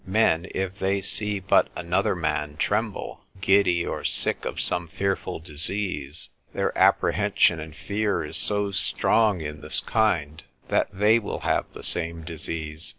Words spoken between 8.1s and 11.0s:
is so strong in this kind, that